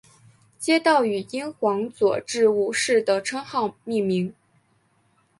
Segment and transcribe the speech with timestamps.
[0.57, 4.33] 街道以英皇佐治五世的称号命名。